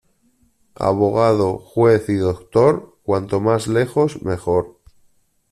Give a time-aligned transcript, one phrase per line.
[0.79, 4.79] Abogado, juez y doctor, cuanto más lejos, mejor.